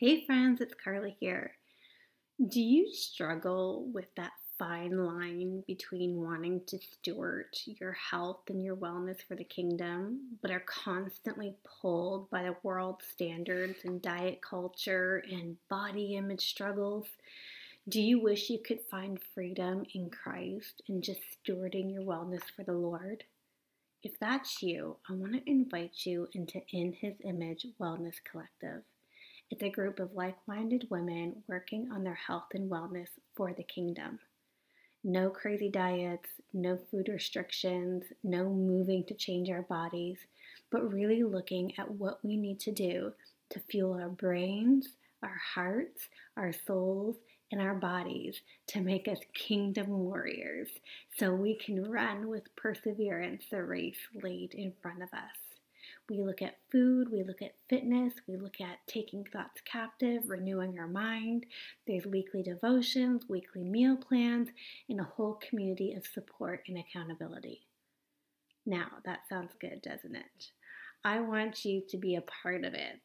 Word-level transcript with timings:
Hey 0.00 0.24
friends, 0.26 0.60
it's 0.60 0.74
Carla 0.74 1.08
here. 1.18 1.54
Do 2.46 2.60
you 2.60 2.88
struggle 2.88 3.90
with 3.92 4.06
that 4.16 4.30
fine 4.56 4.96
line 4.96 5.64
between 5.66 6.22
wanting 6.22 6.60
to 6.68 6.78
steward 6.78 7.46
your 7.64 7.94
health 7.94 8.42
and 8.48 8.62
your 8.62 8.76
wellness 8.76 9.16
for 9.26 9.34
the 9.34 9.42
kingdom, 9.42 10.38
but 10.40 10.52
are 10.52 10.62
constantly 10.66 11.56
pulled 11.64 12.30
by 12.30 12.44
the 12.44 12.54
world 12.62 13.02
standards 13.12 13.80
and 13.84 14.00
diet 14.00 14.38
culture 14.40 15.24
and 15.32 15.56
body 15.68 16.14
image 16.14 16.48
struggles? 16.48 17.08
Do 17.88 18.00
you 18.00 18.20
wish 18.20 18.50
you 18.50 18.60
could 18.60 18.82
find 18.88 19.18
freedom 19.34 19.82
in 19.94 20.10
Christ 20.10 20.80
and 20.86 21.02
just 21.02 21.22
stewarding 21.44 21.92
your 21.92 22.04
wellness 22.04 22.44
for 22.54 22.62
the 22.62 22.70
Lord? 22.70 23.24
If 24.04 24.12
that's 24.20 24.62
you, 24.62 24.98
I 25.10 25.14
want 25.14 25.32
to 25.32 25.50
invite 25.50 26.06
you 26.06 26.28
into 26.34 26.60
In 26.70 26.92
His 26.92 27.14
Image 27.24 27.66
Wellness 27.80 28.14
Collective. 28.30 28.84
It's 29.50 29.62
a 29.62 29.70
group 29.70 29.98
of 29.98 30.14
like 30.14 30.36
minded 30.46 30.86
women 30.90 31.42
working 31.46 31.90
on 31.90 32.04
their 32.04 32.18
health 32.26 32.48
and 32.52 32.70
wellness 32.70 33.08
for 33.34 33.54
the 33.54 33.62
kingdom. 33.62 34.18
No 35.02 35.30
crazy 35.30 35.70
diets, 35.70 36.28
no 36.52 36.78
food 36.90 37.08
restrictions, 37.08 38.04
no 38.22 38.50
moving 38.50 39.04
to 39.04 39.14
change 39.14 39.48
our 39.48 39.62
bodies, 39.62 40.18
but 40.70 40.92
really 40.92 41.22
looking 41.22 41.72
at 41.78 41.90
what 41.90 42.22
we 42.24 42.36
need 42.36 42.60
to 42.60 42.72
do 42.72 43.12
to 43.50 43.60
fuel 43.70 43.94
our 43.94 44.10
brains, 44.10 44.88
our 45.22 45.40
hearts, 45.54 46.08
our 46.36 46.52
souls, 46.52 47.16
and 47.50 47.60
our 47.60 47.74
bodies 47.74 48.42
to 48.66 48.80
make 48.80 49.08
us 49.08 49.18
kingdom 49.34 49.88
warriors 49.88 50.68
so 51.16 51.32
we 51.32 51.54
can 51.54 51.90
run 51.90 52.28
with 52.28 52.54
perseverance 52.56 53.44
the 53.50 53.62
race 53.62 53.96
laid 54.22 54.52
in 54.52 54.74
front 54.82 55.02
of 55.02 55.08
us. 55.14 55.47
We 56.10 56.22
look 56.22 56.40
at 56.40 56.56
food, 56.72 57.12
we 57.12 57.22
look 57.22 57.42
at 57.42 57.54
fitness, 57.68 58.14
we 58.26 58.38
look 58.38 58.62
at 58.62 58.78
taking 58.86 59.24
thoughts 59.24 59.60
captive, 59.66 60.22
renewing 60.26 60.78
our 60.78 60.88
mind. 60.88 61.44
There's 61.86 62.06
weekly 62.06 62.42
devotions, 62.42 63.24
weekly 63.28 63.62
meal 63.62 63.96
plans, 63.96 64.48
and 64.88 65.00
a 65.00 65.04
whole 65.04 65.34
community 65.34 65.92
of 65.92 66.06
support 66.06 66.62
and 66.66 66.78
accountability. 66.78 67.66
Now, 68.64 68.86
that 69.04 69.28
sounds 69.28 69.52
good, 69.60 69.82
doesn't 69.82 70.16
it? 70.16 70.50
I 71.04 71.20
want 71.20 71.66
you 71.66 71.82
to 71.90 71.98
be 71.98 72.16
a 72.16 72.22
part 72.22 72.64
of 72.64 72.72
it. 72.72 73.00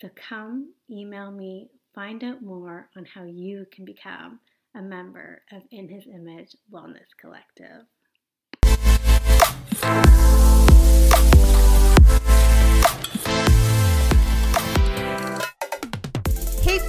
So 0.00 0.10
come 0.16 0.72
email 0.90 1.30
me, 1.30 1.68
find 1.94 2.24
out 2.24 2.42
more 2.42 2.88
on 2.96 3.04
how 3.04 3.22
you 3.22 3.64
can 3.72 3.84
become 3.84 4.40
a 4.74 4.82
member 4.82 5.42
of 5.52 5.62
In 5.70 5.88
His 5.88 6.04
Image 6.06 6.56
Wellness 6.72 7.06
Collective. 7.20 7.86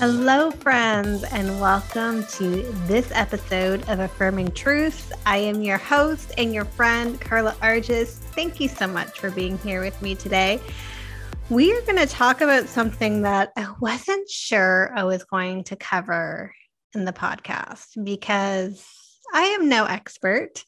Hello, 0.00 0.50
friends, 0.50 1.24
and 1.24 1.60
welcome 1.60 2.24
to 2.28 2.62
this 2.86 3.12
episode 3.12 3.86
of 3.86 4.00
Affirming 4.00 4.50
Truths. 4.52 5.12
I 5.26 5.36
am 5.36 5.60
your 5.60 5.76
host 5.76 6.32
and 6.38 6.54
your 6.54 6.64
friend, 6.64 7.20
Carla 7.20 7.52
Arges. 7.60 8.08
Thank 8.08 8.60
you 8.60 8.68
so 8.68 8.86
much 8.86 9.20
for 9.20 9.30
being 9.30 9.58
here 9.58 9.82
with 9.82 10.00
me 10.00 10.14
today. 10.14 10.58
We 11.50 11.70
are 11.76 11.82
going 11.82 11.98
to 11.98 12.06
talk 12.06 12.40
about 12.40 12.66
something 12.66 13.20
that 13.24 13.52
I 13.58 13.66
wasn't 13.78 14.26
sure 14.30 14.90
I 14.96 15.04
was 15.04 15.24
going 15.24 15.64
to 15.64 15.76
cover 15.76 16.54
in 16.94 17.04
the 17.04 17.12
podcast 17.12 18.02
because 18.02 18.82
I 19.34 19.42
am 19.42 19.68
no 19.68 19.84
expert, 19.84 20.64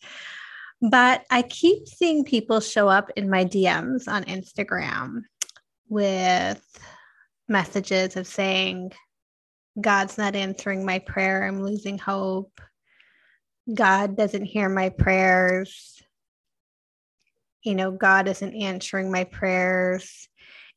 but 0.82 1.24
I 1.30 1.40
keep 1.40 1.88
seeing 1.88 2.24
people 2.24 2.60
show 2.60 2.86
up 2.86 3.10
in 3.16 3.30
my 3.30 3.46
DMs 3.46 4.08
on 4.08 4.24
Instagram 4.24 5.22
with 5.88 6.62
messages 7.48 8.16
of 8.16 8.26
saying, 8.26 8.92
God's 9.80 10.18
not 10.18 10.36
answering 10.36 10.84
my 10.84 10.98
prayer. 10.98 11.44
I'm 11.44 11.62
losing 11.62 11.98
hope. 11.98 12.60
God 13.72 14.16
doesn't 14.16 14.44
hear 14.44 14.68
my 14.68 14.90
prayers. 14.90 16.02
You 17.62 17.74
know, 17.74 17.90
God 17.92 18.28
isn't 18.28 18.54
answering 18.54 19.10
my 19.10 19.24
prayers. 19.24 20.28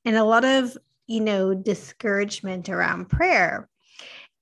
And 0.05 0.15
a 0.15 0.23
lot 0.23 0.45
of, 0.45 0.77
you 1.07 1.21
know, 1.21 1.53
discouragement 1.53 2.69
around 2.69 3.09
prayer. 3.09 3.67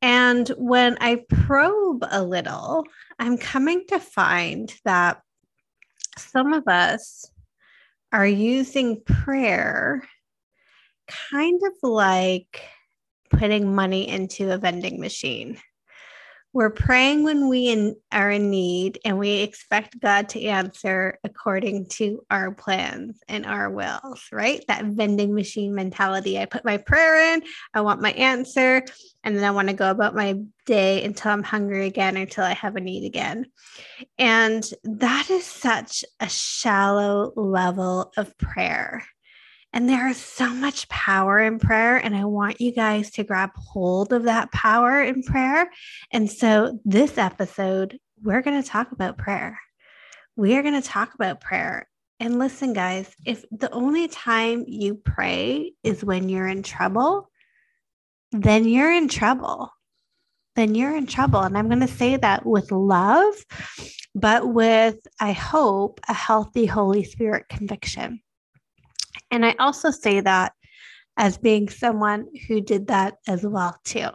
And 0.02 0.50
when 0.58 0.98
I 1.00 1.24
probe 1.30 2.04
a 2.12 2.22
little, 2.22 2.84
I'm 3.18 3.38
coming 3.38 3.86
to 3.88 4.00
find 4.00 4.74
that 4.84 5.22
some 6.18 6.52
of 6.52 6.68
us 6.68 7.32
are 8.12 8.28
using 8.28 9.02
prayer 9.04 10.04
kind 11.08 11.60
of 11.66 11.90
like 11.90 12.62
putting 13.34 13.76
money 13.76 14.08
into 14.08 14.52
a 14.52 14.58
vending 14.58 15.00
machine. 15.00 15.58
We're 16.54 16.70
praying 16.70 17.24
when 17.24 17.50
we 17.50 17.70
in, 17.70 17.96
are 18.12 18.30
in 18.30 18.52
need, 18.52 19.00
and 19.04 19.18
we 19.18 19.40
expect 19.40 20.00
God 20.00 20.30
to 20.30 20.44
answer 20.44 21.18
according 21.24 21.88
to 21.94 22.24
our 22.30 22.52
plans 22.52 23.20
and 23.28 23.44
our 23.48 23.72
wills, 23.72 24.22
right? 24.32 24.64
That 24.68 24.86
vending 24.86 25.34
machine 25.34 25.74
mentality. 25.74 26.38
I 26.38 26.46
put 26.46 26.64
my 26.64 26.78
prayer 26.78 27.34
in, 27.34 27.42
I 27.74 27.82
want 27.82 28.04
my 28.04 28.12
answer, 28.12 28.84
and 29.24 29.36
then 29.36 29.44
I 29.44 29.50
want 29.50 29.70
to 29.70 29.74
go 29.74 29.90
about 29.90 30.14
my 30.14 30.36
day 30.68 31.04
until 31.04 31.32
I'm 31.32 31.42
hungry 31.42 31.88
again, 31.88 32.18
until 32.18 32.44
I 32.44 32.54
have 32.54 32.76
a 32.76 32.82
need 32.82 33.08
again. 33.08 33.48
And 34.20 34.64
that 34.84 35.32
is 35.32 35.46
such 35.46 36.06
a 36.20 36.30
shallow 36.30 37.34
level 37.36 38.12
of 38.16 38.38
prayer. 38.38 39.04
And 39.74 39.90
there 39.90 40.08
is 40.08 40.18
so 40.18 40.50
much 40.54 40.88
power 40.88 41.40
in 41.40 41.58
prayer. 41.58 41.98
And 41.98 42.16
I 42.16 42.26
want 42.26 42.62
you 42.62 42.72
guys 42.72 43.10
to 43.12 43.24
grab 43.24 43.50
hold 43.56 44.14
of 44.14 44.24
that 44.24 44.52
power 44.52 45.02
in 45.02 45.24
prayer. 45.24 45.70
And 46.12 46.30
so, 46.30 46.80
this 46.86 47.18
episode, 47.18 47.98
we're 48.22 48.44
going 48.44 48.62
to 48.62 48.68
talk 48.68 48.92
about 48.92 49.18
prayer. 49.18 49.60
We 50.36 50.56
are 50.56 50.62
going 50.62 50.80
to 50.80 50.88
talk 50.88 51.16
about 51.16 51.42
prayer. 51.42 51.90
And 52.20 52.38
listen, 52.38 52.74
guys, 52.74 53.14
if 53.26 53.44
the 53.52 53.72
only 53.72 54.08
time 54.08 54.64
you 54.68 54.96
pray 54.96 55.74
is 55.84 56.04
when 56.04 56.30
you're 56.30 56.48
in 56.48 56.62
trouble, 56.62 57.30
then 58.32 58.68
you're 58.68 58.94
in 58.94 59.08
trouble. 59.08 59.72
Then 60.56 60.76
you're 60.76 60.96
in 60.96 61.08
trouble. 61.08 61.42
And 61.42 61.58
I'm 61.58 61.68
going 61.68 61.80
to 61.82 61.88
say 61.88 62.16
that 62.16 62.46
with 62.46 62.72
love, 62.72 63.34
but 64.14 64.48
with, 64.48 65.00
I 65.20 65.32
hope, 65.32 66.00
a 66.08 66.14
healthy 66.14 66.68
Holy 66.68 67.04
Spirit 67.04 67.50
conviction. 67.50 68.22
And 69.34 69.44
I 69.44 69.56
also 69.58 69.90
say 69.90 70.22
that 70.22 70.54
as 71.18 71.40
being 71.40 71.68
someone 71.68 72.28
who 72.48 72.62
did 72.62 72.86
that 72.88 73.16
as 73.28 73.44
well 73.44 73.76
too. 73.84 74.10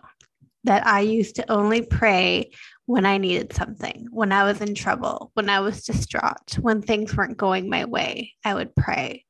That 0.62 0.86
I 0.86 1.00
used 1.00 1.34
to 1.36 1.50
only 1.50 1.82
pray 1.82 2.52
when 2.86 3.04
I 3.04 3.18
needed 3.18 3.52
something, 3.52 4.06
when 4.12 4.30
I 4.30 4.44
was 4.44 4.60
in 4.60 4.76
trouble, 4.76 5.32
when 5.34 5.50
I 5.50 5.58
was 5.58 5.82
distraught, 5.82 6.56
when 6.60 6.82
things 6.82 7.16
weren't 7.16 7.36
going 7.36 7.68
my 7.68 7.84
way, 7.84 8.34
I 8.44 8.54
would 8.54 8.76
pray. 8.76 9.24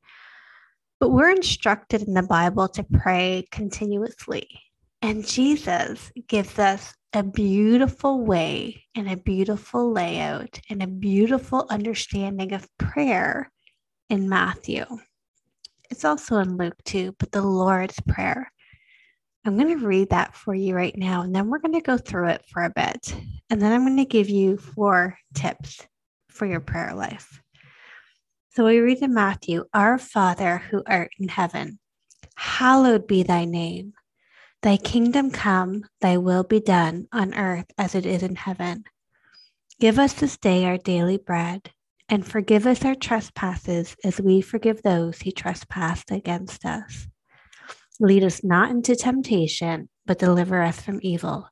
But 1.00 1.10
we're 1.10 1.30
instructed 1.30 2.02
in 2.02 2.12
the 2.12 2.22
Bible 2.22 2.68
to 2.68 2.84
pray 2.84 3.46
continuously. 3.50 4.46
And 5.00 5.26
Jesus 5.26 6.12
gives 6.26 6.58
us 6.58 6.94
a 7.14 7.22
beautiful 7.22 8.26
way 8.26 8.84
and 8.94 9.08
a 9.08 9.16
beautiful 9.16 9.90
layout 9.90 10.60
and 10.68 10.82
a 10.82 10.86
beautiful 10.86 11.66
understanding 11.70 12.52
of 12.52 12.68
prayer 12.76 13.50
in 14.10 14.28
Matthew. 14.28 14.84
It's 15.98 16.04
also 16.04 16.36
in 16.36 16.56
Luke 16.56 16.80
too, 16.84 17.16
but 17.18 17.32
the 17.32 17.42
Lord's 17.42 17.98
Prayer. 18.06 18.52
I'm 19.44 19.58
going 19.58 19.76
to 19.76 19.84
read 19.84 20.10
that 20.10 20.32
for 20.36 20.54
you 20.54 20.72
right 20.76 20.96
now, 20.96 21.22
and 21.22 21.34
then 21.34 21.48
we're 21.48 21.58
going 21.58 21.74
to 21.74 21.80
go 21.80 21.98
through 21.98 22.28
it 22.28 22.44
for 22.52 22.62
a 22.62 22.70
bit. 22.70 23.12
And 23.50 23.60
then 23.60 23.72
I'm 23.72 23.84
going 23.84 23.96
to 23.96 24.04
give 24.04 24.28
you 24.28 24.58
four 24.58 25.18
tips 25.34 25.84
for 26.28 26.46
your 26.46 26.60
prayer 26.60 26.94
life. 26.94 27.42
So 28.50 28.64
we 28.64 28.78
read 28.78 28.98
in 28.98 29.12
Matthew 29.12 29.64
Our 29.74 29.98
Father 29.98 30.58
who 30.58 30.84
art 30.86 31.10
in 31.18 31.26
heaven, 31.26 31.80
hallowed 32.36 33.08
be 33.08 33.24
thy 33.24 33.44
name. 33.44 33.94
Thy 34.62 34.76
kingdom 34.76 35.32
come, 35.32 35.84
thy 36.00 36.18
will 36.18 36.44
be 36.44 36.60
done 36.60 37.08
on 37.10 37.34
earth 37.34 37.72
as 37.76 37.96
it 37.96 38.06
is 38.06 38.22
in 38.22 38.36
heaven. 38.36 38.84
Give 39.80 39.98
us 39.98 40.12
this 40.12 40.36
day 40.36 40.64
our 40.64 40.78
daily 40.78 41.16
bread 41.16 41.72
and 42.08 42.26
forgive 42.26 42.66
us 42.66 42.84
our 42.84 42.94
trespasses 42.94 43.96
as 44.04 44.20
we 44.20 44.40
forgive 44.40 44.82
those 44.82 45.20
who 45.20 45.30
trespass 45.30 46.04
against 46.10 46.64
us. 46.64 47.06
Lead 48.00 48.24
us 48.24 48.44
not 48.44 48.70
into 48.70 48.94
temptation, 48.94 49.88
but 50.06 50.18
deliver 50.18 50.62
us 50.62 50.80
from 50.80 51.00
evil. 51.02 51.48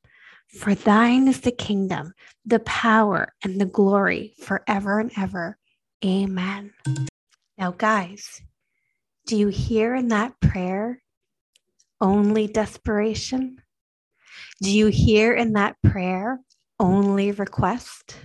For 0.58 0.75
thine 0.75 1.29
is 1.29 1.41
the 1.41 1.50
kingdom, 1.50 2.12
the 2.44 2.61
power, 2.61 3.35
and 3.43 3.61
the 3.61 3.67
glory 3.67 4.35
forever 4.41 5.00
and 5.00 5.11
ever. 5.17 5.58
Amen. 6.05 6.73
Now, 7.59 7.73
guys, 7.73 8.41
do 9.26 9.37
you 9.37 9.49
hear 9.49 9.94
in 9.94 10.09
that 10.09 10.41
prayer 10.41 11.02
only 12.00 12.47
desperation? 12.47 13.61
Do 14.62 14.70
you 14.70 14.87
hear 14.87 15.35
in 15.35 15.55
that 15.55 15.76
prayer 15.82 16.41
only 16.79 17.32
request? 17.32 18.17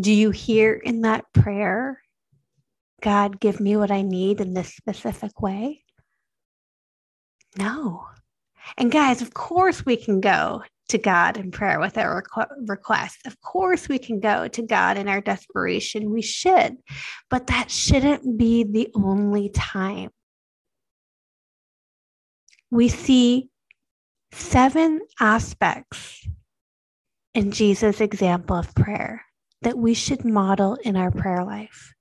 Do 0.00 0.12
you 0.12 0.30
hear 0.30 0.72
in 0.72 1.02
that 1.02 1.24
prayer, 1.34 2.00
God, 3.02 3.40
give 3.40 3.60
me 3.60 3.76
what 3.76 3.90
I 3.90 4.02
need 4.02 4.40
in 4.40 4.54
this 4.54 4.74
specific 4.74 5.40
way? 5.40 5.84
No. 7.58 8.06
And 8.78 8.90
guys, 8.90 9.20
of 9.20 9.34
course 9.34 9.84
we 9.84 9.96
can 9.96 10.20
go 10.20 10.62
to 10.88 10.98
God 10.98 11.36
in 11.36 11.50
prayer 11.50 11.78
with 11.78 11.98
our 11.98 12.22
requ- 12.22 12.68
request. 12.68 13.26
Of 13.26 13.40
course 13.40 13.88
we 13.88 13.98
can 13.98 14.20
go 14.20 14.48
to 14.48 14.62
God 14.62 14.96
in 14.96 15.08
our 15.08 15.20
desperation. 15.20 16.10
We 16.10 16.22
should, 16.22 16.76
but 17.28 17.48
that 17.48 17.70
shouldn't 17.70 18.38
be 18.38 18.64
the 18.64 18.88
only 18.94 19.50
time. 19.50 20.10
We 22.70 22.88
see 22.88 23.50
seven 24.32 25.00
aspects 25.20 26.26
in 27.34 27.50
Jesus' 27.50 28.00
example 28.00 28.56
of 28.56 28.74
prayer 28.74 29.22
that 29.62 29.78
we 29.78 29.94
should 29.94 30.24
model 30.24 30.76
in 30.82 30.96
our 30.96 31.10
prayer 31.10 31.44
life. 31.44 31.94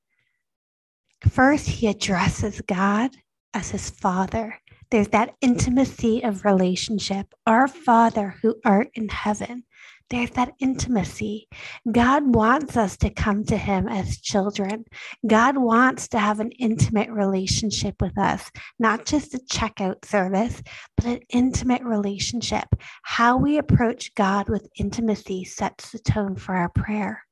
First, 1.30 1.68
he 1.68 1.88
addresses 1.88 2.62
God 2.62 3.12
as 3.54 3.72
his 3.72 3.90
father. 3.90 4.60
There's 4.92 5.10
that 5.10 5.36
intimacy 5.40 6.22
of 6.22 6.44
relationship. 6.44 7.34
Our 7.48 7.70
Father 7.70 8.36
who 8.42 8.56
art 8.66 8.90
in 8.94 9.08
heaven. 9.08 9.64
There's 10.10 10.32
that 10.32 10.52
intimacy. 10.60 11.48
God 11.90 12.36
wants 12.36 12.76
us 12.76 12.98
to 12.98 13.10
come 13.10 13.46
to 13.46 13.56
Him 13.56 13.88
as 13.88 14.20
children. 14.20 14.84
God 15.26 15.56
wants 15.56 16.10
to 16.10 16.20
have 16.20 16.42
an 16.42 16.52
intimate 16.52 17.10
relationship 17.10 18.02
with 18.02 18.18
us, 18.18 18.52
not 18.78 19.06
just 19.06 19.34
a 19.34 19.40
checkout 19.40 20.04
service, 20.04 20.62
but 20.98 21.06
an 21.06 21.22
intimate 21.30 21.84
relationship. 21.84 22.68
How 23.04 23.38
we 23.38 23.58
approach 23.58 24.14
God 24.16 24.50
with 24.50 24.68
intimacy 24.78 25.46
sets 25.46 25.94
the 25.94 26.00
tone 26.00 26.36
for 26.36 26.54
our 26.54 26.68
prayer. 26.68 27.24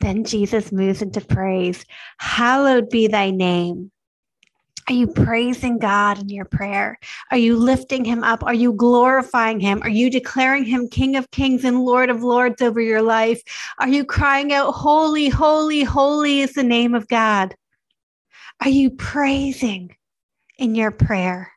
Then 0.00 0.24
Jesus 0.24 0.72
moves 0.72 1.02
into 1.02 1.20
praise. 1.20 1.84
Hallowed 2.18 2.88
be 2.88 3.06
thy 3.06 3.30
name. 3.30 3.90
Are 4.88 4.94
you 4.94 5.06
praising 5.06 5.78
God 5.78 6.18
in 6.18 6.28
your 6.28 6.46
prayer? 6.46 6.98
Are 7.30 7.36
you 7.36 7.56
lifting 7.56 8.04
him 8.04 8.24
up? 8.24 8.42
Are 8.42 8.54
you 8.54 8.72
glorifying 8.72 9.60
him? 9.60 9.80
Are 9.82 9.90
you 9.90 10.10
declaring 10.10 10.64
him 10.64 10.88
King 10.88 11.14
of 11.14 11.30
Kings 11.30 11.64
and 11.64 11.84
Lord 11.84 12.10
of 12.10 12.24
Lords 12.24 12.60
over 12.60 12.80
your 12.80 13.02
life? 13.02 13.40
Are 13.78 13.88
you 13.88 14.04
crying 14.04 14.52
out, 14.52 14.72
Holy, 14.72 15.28
holy, 15.28 15.84
holy 15.84 16.40
is 16.40 16.54
the 16.54 16.64
name 16.64 16.96
of 16.96 17.06
God? 17.06 17.54
Are 18.60 18.68
you 18.68 18.90
praising 18.90 19.94
in 20.58 20.74
your 20.74 20.90
prayer? 20.90 21.52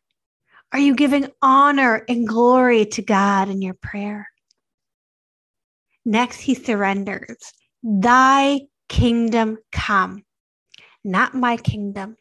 Are 0.72 0.80
you 0.80 0.94
giving 0.94 1.32
honor 1.42 2.04
and 2.08 2.28
glory 2.28 2.86
to 2.86 3.02
God 3.02 3.50
in 3.50 3.62
your 3.62 3.76
prayer? 3.76 4.28
Next, 6.06 6.40
he 6.40 6.54
surrenders. 6.54 7.54
Thy 7.84 8.62
kingdom 8.88 9.58
come, 9.74 10.24
not 11.04 11.36
my 11.36 11.58
kingdom, 11.58 12.16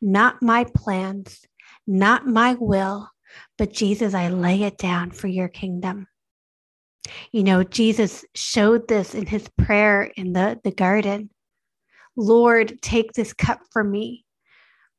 not 0.00 0.42
my 0.42 0.64
plans, 0.76 1.44
not 1.88 2.24
my 2.26 2.54
will, 2.54 3.10
but 3.58 3.72
Jesus, 3.72 4.14
I 4.14 4.28
lay 4.28 4.62
it 4.62 4.78
down 4.78 5.10
for 5.10 5.26
your 5.26 5.48
kingdom. 5.48 6.06
You 7.32 7.42
know, 7.42 7.64
Jesus 7.64 8.24
showed 8.36 8.86
this 8.86 9.14
in 9.14 9.26
his 9.26 9.48
prayer 9.58 10.04
in 10.16 10.32
the, 10.32 10.60
the 10.62 10.70
garden. 10.70 11.30
Lord, 12.16 12.80
take 12.80 13.12
this 13.12 13.32
cup 13.32 13.60
from 13.72 13.90
me. 13.90 14.24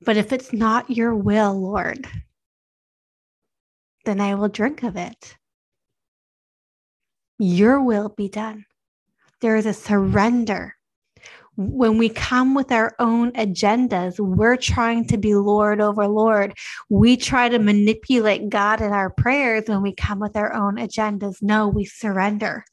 But 0.01 0.17
if 0.17 0.33
it's 0.33 0.51
not 0.51 0.89
your 0.89 1.15
will, 1.15 1.59
Lord, 1.59 2.07
then 4.05 4.19
I 4.19 4.35
will 4.35 4.49
drink 4.49 4.83
of 4.83 4.97
it. 4.97 5.37
Your 7.39 7.81
will 7.81 8.09
be 8.09 8.29
done 8.29 8.65
there 9.41 9.55
is 9.55 9.65
a 9.65 9.73
surrender. 9.73 10.75
When 11.55 11.97
we 11.97 12.09
come 12.09 12.53
with 12.53 12.71
our 12.71 12.95
own 12.99 13.31
agendas, 13.31 14.19
we're 14.19 14.57
trying 14.57 15.07
to 15.07 15.17
be 15.17 15.33
Lord 15.33 15.81
over 15.81 16.07
Lord. 16.07 16.53
We 16.87 17.17
try 17.17 17.49
to 17.49 17.57
manipulate 17.57 18.49
God 18.49 18.79
in 18.79 18.91
our 18.93 19.09
prayers 19.09 19.63
when 19.65 19.81
we 19.81 19.95
come 19.95 20.19
with 20.19 20.35
our 20.35 20.53
own 20.53 20.75
agendas. 20.75 21.37
No, 21.41 21.67
we 21.67 21.85
surrender. 21.85 22.63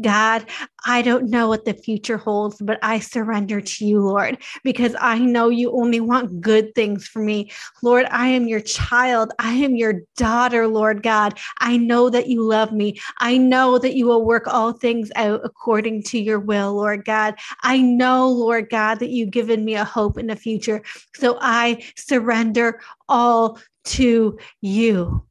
God, 0.00 0.46
I 0.84 1.02
don't 1.02 1.28
know 1.28 1.48
what 1.48 1.64
the 1.64 1.74
future 1.74 2.16
holds, 2.16 2.58
but 2.60 2.78
I 2.82 3.00
surrender 3.00 3.60
to 3.60 3.86
you, 3.86 4.00
Lord, 4.00 4.38
because 4.62 4.94
I 5.00 5.18
know 5.18 5.48
you 5.48 5.72
only 5.72 6.00
want 6.00 6.40
good 6.40 6.74
things 6.74 7.06
for 7.06 7.18
me. 7.18 7.50
Lord, 7.82 8.06
I 8.10 8.28
am 8.28 8.46
your 8.46 8.60
child. 8.60 9.32
I 9.38 9.52
am 9.54 9.74
your 9.74 10.02
daughter, 10.16 10.68
Lord 10.68 11.02
God. 11.02 11.38
I 11.58 11.76
know 11.76 12.10
that 12.10 12.28
you 12.28 12.42
love 12.42 12.72
me. 12.72 13.00
I 13.18 13.38
know 13.38 13.78
that 13.78 13.94
you 13.94 14.06
will 14.06 14.24
work 14.24 14.46
all 14.46 14.72
things 14.72 15.10
out 15.16 15.40
according 15.44 16.04
to 16.04 16.18
your 16.18 16.38
will, 16.38 16.74
Lord 16.74 17.04
God. 17.04 17.34
I 17.62 17.80
know, 17.80 18.28
Lord 18.28 18.70
God, 18.70 19.00
that 19.00 19.10
you've 19.10 19.30
given 19.30 19.64
me 19.64 19.74
a 19.74 19.84
hope 19.84 20.16
in 20.16 20.28
the 20.28 20.36
future. 20.36 20.82
So 21.16 21.38
I 21.40 21.84
surrender 21.96 22.80
all 23.08 23.58
to 23.84 24.38
you. 24.60 25.24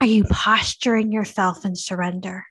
Are 0.00 0.06
you 0.06 0.24
posturing 0.24 1.12
yourself 1.12 1.64
in 1.64 1.76
surrender? 1.76 2.44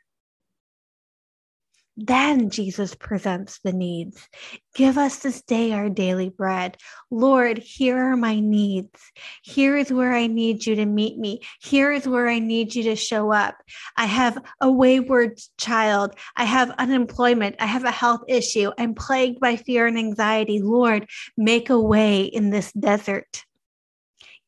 Then 2.04 2.50
Jesus 2.50 2.96
presents 2.96 3.60
the 3.64 3.74
needs. 3.74 4.28
Give 4.74 4.98
us 4.98 5.18
this 5.18 5.44
day 5.44 5.72
our 5.72 5.88
daily 5.88 6.30
bread. 6.30 6.78
Lord, 7.12 7.60
here 7.60 7.98
are 7.98 8.18
my 8.18 8.40
needs. 8.40 9.00
Here 9.44 9.78
is 9.78 9.94
where 9.94 10.12
I 10.12 10.26
need 10.26 10.66
you 10.66 10.74
to 10.76 10.86
meet 10.88 11.20
me. 11.20 11.42
Here 11.62 11.92
is 11.92 12.08
where 12.08 12.28
I 12.28 12.40
need 12.40 12.74
you 12.74 12.82
to 12.84 12.96
show 12.96 13.32
up. 13.32 13.56
I 13.98 14.06
have 14.06 14.40
a 14.60 14.72
wayward 14.72 15.40
child. 15.60 16.16
I 16.36 16.46
have 16.46 16.72
unemployment. 16.72 17.58
I 17.60 17.68
have 17.68 17.84
a 17.84 17.92
health 17.92 18.22
issue. 18.28 18.72
I'm 18.80 18.96
plagued 18.96 19.40
by 19.40 19.56
fear 19.56 19.86
and 19.86 19.98
anxiety. 19.98 20.60
Lord, 20.60 21.08
make 21.38 21.70
a 21.70 21.80
way 21.80 22.24
in 22.24 22.50
this 22.50 22.72
desert. 22.72 23.46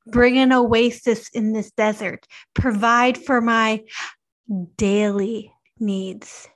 Bring 0.08 0.40
an 0.40 0.52
oasis 0.52 1.30
in 1.30 1.54
this 1.54 1.70
desert. 1.72 2.26
Provide 2.56 3.18
for 3.18 3.42
my 3.42 3.84
daily 4.76 5.54
needs. 5.80 6.50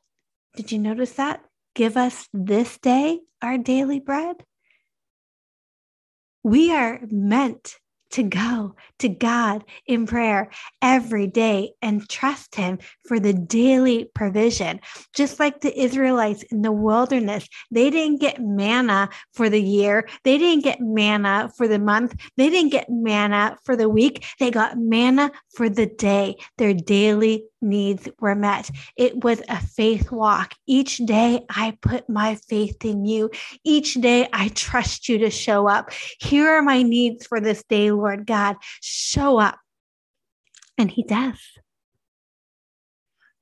Did 0.58 0.72
you 0.72 0.80
notice 0.80 1.12
that? 1.14 1.46
Give 1.76 1.96
us 1.96 2.28
this 2.34 2.80
day 2.80 3.20
our 3.44 3.60
daily 3.60 4.00
bread. 4.00 4.44
We 6.42 6.74
are 6.74 7.00
meant 7.12 7.78
to 8.10 8.24
go 8.24 8.74
to 8.98 9.08
God 9.08 9.64
in 9.86 10.08
prayer 10.08 10.50
every 10.82 11.28
day 11.28 11.74
and 11.84 12.10
trust 12.10 12.56
Him 12.56 12.80
for 13.08 13.20
the 13.20 13.34
daily 13.34 14.10
provision. 14.16 14.80
Just 15.14 15.40
like 15.40 15.62
the 15.62 15.80
Israelites 15.80 16.42
in 16.44 16.64
the 16.64 16.72
wilderness, 16.72 17.48
they 17.70 17.92
didn't 17.92 18.20
get 18.20 18.42
manna 18.42 19.10
for 19.34 19.50
the 19.50 19.62
year, 19.62 20.08
they 20.24 20.40
didn't 20.40 20.64
get 20.64 20.82
manna 20.82 21.52
for 21.56 21.68
the 21.68 21.78
month, 21.78 22.16
they 22.36 22.50
didn't 22.50 22.72
get 22.72 22.90
manna 22.90 23.58
for 23.64 23.76
the 23.76 23.90
week, 23.90 24.26
they 24.40 24.50
got 24.50 24.80
manna 24.80 25.32
for 25.54 25.70
the 25.70 25.86
day, 25.86 26.38
their 26.58 26.74
daily 26.74 27.44
needs 27.62 28.08
were 28.20 28.36
met. 28.36 28.70
It 28.96 29.24
was 29.24 29.42
a 29.50 29.60
faith 29.60 30.12
walk. 30.12 30.54
Each 30.66 30.98
day 30.98 31.46
I 31.50 31.78
put 31.82 32.10
my 32.10 32.36
faith 32.36 32.84
in 32.86 33.06
you. 33.06 33.30
Each 33.64 33.96
day 33.96 34.28
I 34.34 34.50
trust 34.50 35.10
you 35.10 35.18
to 35.20 35.30
show 35.30 35.68
up. 35.68 35.92
Here 36.20 36.50
are 36.50 36.62
my 36.62 36.84
needs 36.84 37.26
for 37.26 37.40
this 37.40 37.64
day, 37.64 37.92
Lord 37.92 38.26
God. 38.26 38.58
Show 38.82 39.40
up. 39.40 39.58
And 40.78 40.92
he 40.92 41.04
does. 41.04 41.40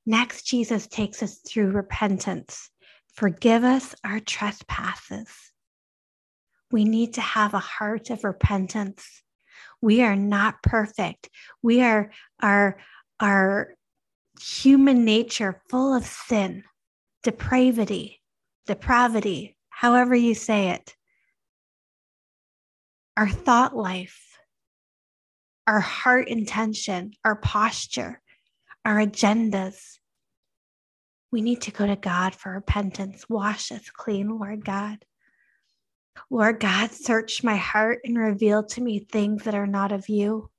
Next, 0.06 0.46
Jesus 0.46 0.86
takes 0.86 1.22
us 1.22 1.40
through 1.46 1.72
repentance. 1.72 2.70
Forgive 3.14 3.64
us 3.64 3.94
our 4.04 4.20
trespasses. 4.20 5.28
We 6.70 6.84
need 6.84 7.14
to 7.14 7.20
have 7.20 7.54
a 7.54 7.58
heart 7.58 8.10
of 8.10 8.24
repentance. 8.24 9.22
We 9.80 10.02
are 10.02 10.16
not 10.16 10.62
perfect. 10.62 11.28
We 11.62 11.82
are, 11.82 12.10
are, 12.40 12.78
are 13.20 13.74
human 14.40 15.04
nature 15.04 15.62
full 15.68 15.94
of 15.94 16.04
sin, 16.04 16.64
depravity, 17.22 18.20
depravity, 18.66 19.56
however 19.68 20.14
you 20.14 20.34
say 20.34 20.70
it. 20.70 20.94
Our 23.16 23.28
thought 23.28 23.76
life, 23.76 24.38
our 25.66 25.80
heart 25.80 26.28
intention, 26.28 27.12
our 27.24 27.36
posture, 27.36 28.20
our 28.84 28.96
agendas. 28.96 29.98
We 31.32 31.42
need 31.42 31.62
to 31.62 31.72
go 31.72 31.86
to 31.86 31.96
God 31.96 32.34
for 32.34 32.52
repentance. 32.52 33.24
Wash 33.28 33.72
us 33.72 33.90
clean, 33.90 34.38
Lord 34.38 34.64
God. 34.64 35.04
Lord 36.30 36.60
God, 36.60 36.92
search 36.92 37.42
my 37.42 37.56
heart 37.56 38.00
and 38.04 38.18
reveal 38.18 38.64
to 38.64 38.80
me 38.80 39.00
things 39.00 39.44
that 39.44 39.54
are 39.54 39.66
not 39.66 39.92
of 39.92 40.08
you. 40.08 40.50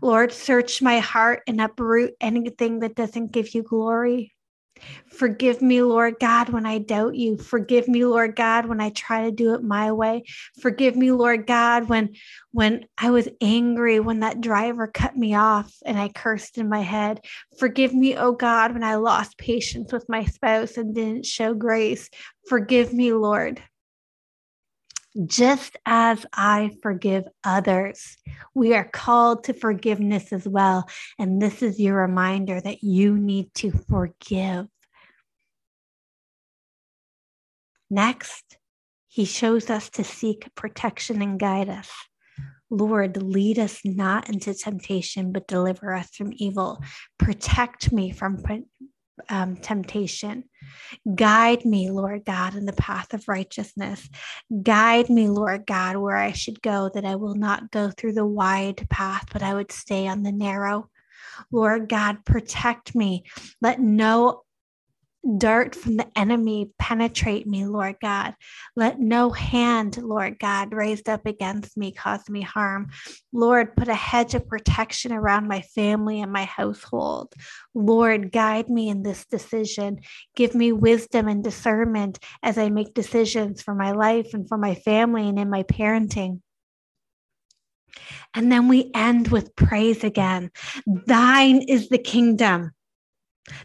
Lord, 0.00 0.32
search 0.32 0.82
my 0.82 0.98
heart 0.98 1.42
and 1.46 1.60
uproot 1.60 2.14
anything 2.20 2.80
that 2.80 2.94
doesn't 2.94 3.32
give 3.32 3.54
you 3.54 3.62
glory. 3.62 4.32
Forgive 5.10 5.62
me, 5.62 5.82
Lord 5.82 6.16
God, 6.20 6.50
when 6.50 6.66
I 6.66 6.78
doubt 6.78 7.14
you. 7.14 7.38
Forgive 7.38 7.88
me, 7.88 8.04
Lord 8.04 8.36
God, 8.36 8.66
when 8.66 8.80
I 8.80 8.90
try 8.90 9.24
to 9.24 9.30
do 9.30 9.54
it 9.54 9.62
my 9.62 9.92
way. 9.92 10.24
Forgive 10.60 10.96
me, 10.96 11.12
Lord 11.12 11.46
God, 11.46 11.88
when 11.88 12.14
when 12.52 12.86
I 12.98 13.10
was 13.10 13.28
angry 13.40 14.00
when 14.00 14.20
that 14.20 14.40
driver 14.40 14.86
cut 14.86 15.16
me 15.16 15.34
off 15.34 15.74
and 15.84 15.98
I 15.98 16.08
cursed 16.08 16.58
in 16.58 16.68
my 16.68 16.80
head. 16.80 17.24
Forgive 17.58 17.94
me, 17.94 18.16
oh 18.16 18.32
God, 18.32 18.72
when 18.72 18.84
I 18.84 18.96
lost 18.96 19.38
patience 19.38 19.92
with 19.92 20.08
my 20.08 20.24
spouse 20.24 20.76
and 20.76 20.94
didn't 20.94 21.26
show 21.26 21.54
grace. 21.54 22.10
Forgive 22.48 22.92
me, 22.92 23.12
Lord 23.12 23.62
just 25.24 25.76
as 25.86 26.26
I 26.32 26.72
forgive 26.82 27.24
others. 27.42 28.16
We 28.54 28.74
are 28.74 28.84
called 28.84 29.44
to 29.44 29.54
forgiveness 29.54 30.32
as 30.32 30.46
well. 30.46 30.88
And 31.18 31.40
this 31.40 31.62
is 31.62 31.80
your 31.80 31.96
reminder 31.96 32.60
that 32.60 32.82
you 32.82 33.16
need 33.16 33.54
to 33.54 33.70
forgive. 33.88 34.66
Next, 37.88 38.58
he 39.08 39.24
shows 39.24 39.70
us 39.70 39.88
to 39.90 40.04
seek 40.04 40.54
protection 40.54 41.22
and 41.22 41.38
guide 41.38 41.68
us. 41.68 41.90
Lord, 42.68 43.22
lead 43.22 43.58
us 43.60 43.80
not 43.84 44.28
into 44.28 44.52
temptation, 44.52 45.30
but 45.32 45.46
deliver 45.46 45.94
us 45.94 46.10
from 46.10 46.32
evil. 46.34 46.82
Protect 47.18 47.92
me 47.92 48.10
from 48.10 48.38
um, 49.28 49.56
temptation. 49.56 50.44
Guide 51.14 51.64
me, 51.64 51.90
Lord 51.90 52.24
God, 52.24 52.54
in 52.54 52.66
the 52.66 52.72
path 52.72 53.14
of 53.14 53.28
righteousness. 53.28 54.08
Guide 54.62 55.10
me, 55.10 55.28
Lord 55.28 55.66
God, 55.66 55.96
where 55.96 56.16
I 56.16 56.32
should 56.32 56.62
go, 56.62 56.90
that 56.94 57.04
I 57.04 57.16
will 57.16 57.34
not 57.34 57.70
go 57.70 57.90
through 57.90 58.12
the 58.12 58.26
wide 58.26 58.86
path, 58.88 59.26
but 59.32 59.42
I 59.42 59.54
would 59.54 59.72
stay 59.72 60.06
on 60.06 60.22
the 60.22 60.32
narrow. 60.32 60.88
Lord 61.50 61.88
God, 61.88 62.24
protect 62.24 62.94
me. 62.94 63.24
Let 63.60 63.80
no 63.80 64.42
dart 65.38 65.74
from 65.74 65.96
the 65.96 66.06
enemy 66.16 66.70
penetrate 66.78 67.46
me, 67.46 67.66
Lord 67.66 67.96
God. 68.00 68.34
Let 68.74 69.00
no 69.00 69.30
hand, 69.30 69.96
Lord 70.02 70.38
God, 70.38 70.72
raised 70.72 71.08
up 71.08 71.26
against 71.26 71.76
me 71.76 71.92
cause 71.92 72.28
me 72.28 72.42
harm. 72.42 72.90
Lord, 73.32 73.76
put 73.76 73.88
a 73.88 73.94
hedge 73.94 74.34
of 74.34 74.48
protection 74.48 75.12
around 75.12 75.48
my 75.48 75.60
family 75.60 76.20
and 76.20 76.32
my 76.32 76.44
household. 76.44 77.34
Lord, 77.74 78.32
guide 78.32 78.68
me 78.68 78.88
in 78.88 79.02
this 79.02 79.26
decision. 79.26 80.00
Give 80.34 80.54
me 80.54 80.72
wisdom 80.72 81.28
and 81.28 81.42
discernment 81.42 82.18
as 82.42 82.58
I 82.58 82.68
make 82.70 82.94
decisions 82.94 83.62
for 83.62 83.74
my 83.74 83.92
life 83.92 84.34
and 84.34 84.48
for 84.48 84.58
my 84.58 84.74
family 84.74 85.28
and 85.28 85.38
in 85.38 85.50
my 85.50 85.64
parenting. 85.64 86.40
And 88.34 88.52
then 88.52 88.68
we 88.68 88.90
end 88.94 89.28
with 89.28 89.56
praise 89.56 90.04
again. 90.04 90.50
Thine 90.86 91.62
is 91.62 91.88
the 91.88 91.98
kingdom 91.98 92.72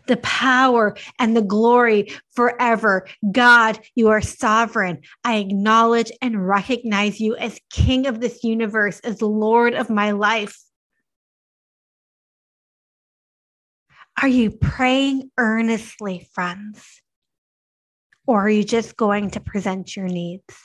the 0.08 0.18
power 0.18 0.96
and 1.20 1.36
the 1.36 1.42
glory 1.42 2.14
forever. 2.36 3.08
God, 3.32 3.80
you 3.96 4.10
are 4.10 4.22
sovereign. 4.22 5.02
I 5.24 5.38
acknowledge 5.38 6.12
and 6.22 6.48
recognize 6.48 7.20
you 7.20 7.36
as 7.36 7.60
King 7.72 8.08
of 8.08 8.20
this 8.20 8.44
universe, 8.44 9.00
as 9.02 9.22
Lord 9.22 9.74
of 9.74 9.90
my 9.90 10.12
life. 10.12 10.58
Are 14.22 14.28
you 14.28 14.52
praying 14.52 15.32
earnestly, 15.38 16.30
friends? 16.34 17.02
Or 18.28 18.46
are 18.46 18.50
you 18.50 18.64
just 18.64 18.96
going 18.96 19.32
to 19.32 19.40
present 19.40 19.96
your 19.96 20.08
needs? 20.08 20.56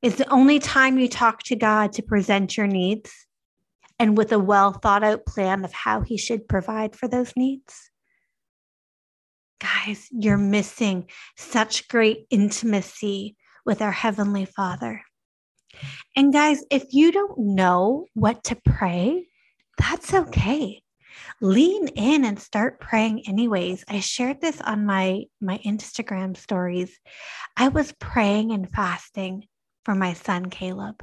Is 0.00 0.16
the 0.16 0.28
only 0.32 0.58
time 0.58 0.98
you 0.98 1.08
talk 1.08 1.42
to 1.44 1.56
God 1.56 1.92
to 1.94 2.02
present 2.02 2.56
your 2.56 2.66
needs? 2.66 3.25
And 3.98 4.16
with 4.16 4.32
a 4.32 4.38
well 4.38 4.72
thought 4.72 5.02
out 5.02 5.26
plan 5.26 5.64
of 5.64 5.72
how 5.72 6.00
he 6.00 6.16
should 6.16 6.48
provide 6.48 6.94
for 6.94 7.08
those 7.08 7.32
needs. 7.36 7.90
Guys, 9.60 10.08
you're 10.10 10.36
missing 10.36 11.08
such 11.36 11.88
great 11.88 12.26
intimacy 12.30 13.36
with 13.64 13.80
our 13.80 13.92
Heavenly 13.92 14.44
Father. 14.44 15.02
And 16.14 16.32
guys, 16.32 16.62
if 16.70 16.84
you 16.92 17.10
don't 17.10 17.38
know 17.38 18.06
what 18.14 18.44
to 18.44 18.56
pray, 18.56 19.26
that's 19.78 20.12
okay. 20.12 20.82
Lean 21.40 21.88
in 21.88 22.24
and 22.24 22.38
start 22.38 22.80
praying 22.80 23.26
anyways. 23.26 23.84
I 23.88 24.00
shared 24.00 24.40
this 24.40 24.60
on 24.60 24.84
my 24.84 25.24
my 25.40 25.58
Instagram 25.64 26.36
stories. 26.36 26.98
I 27.56 27.68
was 27.68 27.92
praying 27.98 28.52
and 28.52 28.70
fasting 28.70 29.44
for 29.84 29.94
my 29.94 30.12
son 30.12 30.50
Caleb 30.50 30.96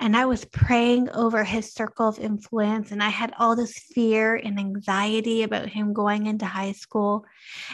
and 0.00 0.16
I 0.16 0.26
was 0.26 0.44
praying 0.44 1.10
over 1.10 1.42
his 1.42 1.72
circle 1.72 2.08
of 2.08 2.18
influence. 2.18 2.92
And 2.92 3.02
I 3.02 3.08
had 3.08 3.32
all 3.38 3.56
this 3.56 3.78
fear 3.78 4.36
and 4.36 4.58
anxiety 4.58 5.42
about 5.42 5.68
him 5.68 5.92
going 5.92 6.26
into 6.26 6.46
high 6.46 6.72
school. 6.72 7.24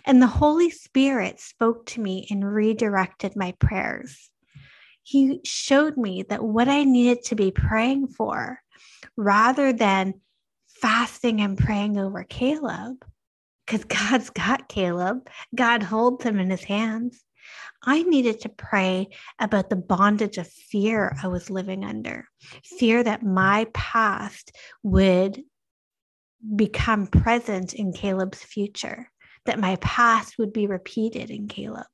And 0.06 0.22
the 0.22 0.26
Holy 0.26 0.70
Spirit 0.70 1.38
spoke 1.40 1.84
to 1.86 2.00
me 2.00 2.26
and 2.30 2.44
redirected 2.44 3.36
my 3.36 3.52
prayers. 3.58 4.30
He 5.02 5.40
showed 5.44 5.96
me 5.98 6.22
that 6.28 6.42
what 6.42 6.68
I 6.68 6.84
needed 6.84 7.24
to 7.24 7.34
be 7.34 7.50
praying 7.50 8.08
for, 8.08 8.60
rather 9.16 9.72
than 9.72 10.14
fasting 10.80 11.40
and 11.40 11.58
praying 11.58 11.98
over 11.98 12.24
Caleb, 12.24 13.04
because 13.66 13.84
God's 13.84 14.30
got 14.30 14.68
Caleb, 14.68 15.28
God 15.54 15.82
holds 15.82 16.24
him 16.24 16.38
in 16.38 16.50
his 16.50 16.64
hands. 16.64 17.23
I 17.86 18.02
needed 18.02 18.40
to 18.40 18.48
pray 18.48 19.08
about 19.38 19.70
the 19.70 19.76
bondage 19.76 20.38
of 20.38 20.48
fear 20.48 21.16
I 21.22 21.28
was 21.28 21.50
living 21.50 21.84
under, 21.84 22.28
fear 22.78 23.02
that 23.02 23.22
my 23.22 23.66
past 23.74 24.52
would 24.82 25.42
become 26.56 27.06
present 27.06 27.74
in 27.74 27.92
Caleb's 27.92 28.42
future, 28.42 29.10
that 29.46 29.58
my 29.58 29.76
past 29.76 30.38
would 30.38 30.52
be 30.52 30.66
repeated 30.66 31.30
in 31.30 31.48
Caleb. 31.48 31.86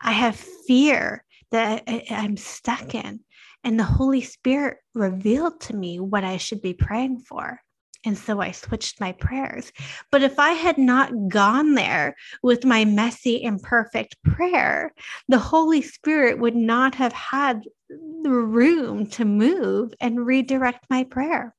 I 0.00 0.12
have 0.12 0.36
fear 0.36 1.24
that 1.50 1.84
I'm 2.10 2.36
stuck 2.36 2.94
in. 2.94 3.20
And 3.62 3.78
the 3.78 3.84
Holy 3.84 4.22
Spirit 4.22 4.78
revealed 4.94 5.60
to 5.62 5.76
me 5.76 6.00
what 6.00 6.24
I 6.24 6.38
should 6.38 6.62
be 6.62 6.72
praying 6.72 7.20
for. 7.20 7.60
And 8.04 8.16
so 8.16 8.40
I 8.40 8.52
switched 8.52 9.00
my 9.00 9.12
prayers. 9.12 9.72
But 10.10 10.22
if 10.22 10.38
I 10.38 10.52
had 10.52 10.78
not 10.78 11.28
gone 11.28 11.74
there 11.74 12.16
with 12.42 12.64
my 12.64 12.84
messy, 12.84 13.42
imperfect 13.42 14.16
prayer, 14.22 14.94
the 15.28 15.38
Holy 15.38 15.82
Spirit 15.82 16.38
would 16.38 16.56
not 16.56 16.94
have 16.94 17.12
had 17.12 17.64
the 17.88 18.30
room 18.30 19.06
to 19.10 19.24
move 19.24 19.92
and 20.00 20.26
redirect 20.26 20.86
my 20.88 21.04
prayer. 21.04 21.54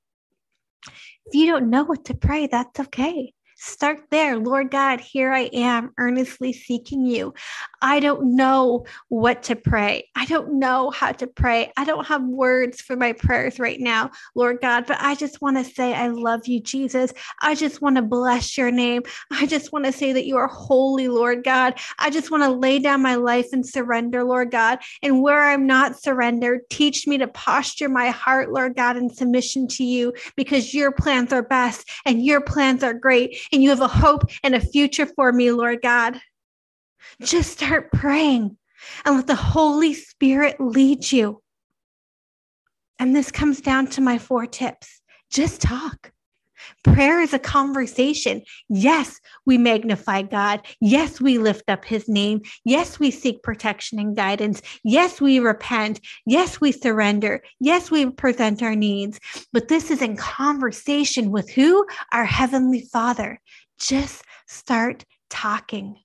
If 1.27 1.35
you 1.35 1.45
don't 1.45 1.69
know 1.69 1.83
what 1.83 2.05
to 2.05 2.15
pray, 2.15 2.47
that's 2.47 2.79
okay. 2.79 3.33
Start 3.63 3.99
there. 4.09 4.39
Lord 4.39 4.71
God, 4.71 4.99
here 4.99 5.31
I 5.31 5.41
am 5.53 5.93
earnestly 5.99 6.51
seeking 6.51 7.05
you. 7.05 7.31
I 7.79 7.99
don't 7.99 8.35
know 8.35 8.87
what 9.09 9.43
to 9.43 9.55
pray. 9.55 10.09
I 10.15 10.25
don't 10.25 10.57
know 10.57 10.89
how 10.89 11.11
to 11.11 11.27
pray. 11.27 11.71
I 11.77 11.85
don't 11.85 12.07
have 12.07 12.23
words 12.23 12.81
for 12.81 12.95
my 12.95 13.13
prayers 13.13 13.59
right 13.59 13.79
now, 13.79 14.09
Lord 14.33 14.61
God, 14.61 14.87
but 14.87 14.97
I 14.99 15.13
just 15.13 15.43
want 15.43 15.57
to 15.57 15.63
say, 15.63 15.93
I 15.93 16.07
love 16.07 16.47
you, 16.47 16.59
Jesus. 16.59 17.13
I 17.43 17.53
just 17.53 17.83
want 17.83 17.97
to 17.97 18.01
bless 18.01 18.57
your 18.57 18.71
name. 18.71 19.03
I 19.29 19.45
just 19.45 19.71
want 19.71 19.85
to 19.85 19.91
say 19.91 20.11
that 20.11 20.25
you 20.25 20.37
are 20.37 20.47
holy, 20.47 21.07
Lord 21.07 21.43
God. 21.43 21.79
I 21.99 22.09
just 22.09 22.31
want 22.31 22.41
to 22.41 22.49
lay 22.49 22.79
down 22.79 23.03
my 23.03 23.13
life 23.13 23.49
and 23.53 23.63
surrender, 23.63 24.23
Lord 24.23 24.49
God. 24.49 24.79
And 25.03 25.21
where 25.21 25.49
I'm 25.49 25.67
not 25.67 26.01
surrendered, 26.01 26.61
teach 26.71 27.05
me 27.05 27.19
to 27.19 27.27
posture 27.27 27.89
my 27.89 28.09
heart, 28.09 28.51
Lord 28.51 28.75
God, 28.75 28.97
in 28.97 29.11
submission 29.11 29.67
to 29.67 29.83
you 29.83 30.13
because 30.35 30.73
your 30.73 30.91
plans 30.91 31.31
are 31.31 31.43
best 31.43 31.87
and 32.07 32.25
your 32.25 32.41
plans 32.41 32.83
are 32.83 32.95
great 32.95 33.37
and 33.51 33.61
you 33.61 33.69
have 33.69 33.81
a 33.81 33.87
hope 33.87 34.29
and 34.43 34.55
a 34.55 34.61
future 34.61 35.05
for 35.05 35.31
me, 35.31 35.51
Lord 35.51 35.81
God. 35.81 36.19
Just 37.21 37.51
start 37.51 37.91
praying 37.91 38.57
and 39.05 39.15
let 39.15 39.27
the 39.27 39.35
Holy 39.35 39.93
Spirit 39.93 40.59
lead 40.59 41.11
you. 41.11 41.41
And 42.99 43.15
this 43.15 43.31
comes 43.31 43.61
down 43.61 43.87
to 43.87 44.01
my 44.01 44.17
four 44.17 44.45
tips 44.45 45.01
just 45.31 45.61
talk. 45.61 46.11
Prayer 46.83 47.21
is 47.21 47.33
a 47.33 47.39
conversation. 47.39 48.41
Yes, 48.69 49.19
we 49.45 49.57
magnify 49.57 50.23
God. 50.23 50.65
Yes, 50.79 51.21
we 51.21 51.37
lift 51.37 51.69
up 51.69 51.85
his 51.85 52.07
name. 52.07 52.41
Yes, 52.63 52.99
we 52.99 53.11
seek 53.11 53.43
protection 53.43 53.99
and 53.99 54.15
guidance. 54.15 54.61
Yes, 54.83 55.21
we 55.21 55.39
repent. 55.39 56.01
Yes, 56.25 56.59
we 56.59 56.71
surrender. 56.71 57.43
Yes, 57.59 57.91
we 57.91 58.09
present 58.09 58.61
our 58.61 58.75
needs. 58.75 59.19
But 59.53 59.67
this 59.67 59.91
is 59.91 60.01
in 60.01 60.17
conversation 60.17 61.31
with 61.31 61.49
who? 61.49 61.85
Our 62.11 62.25
Heavenly 62.25 62.81
Father. 62.91 63.39
Just 63.79 64.23
start 64.47 65.05
talking. 65.29 65.97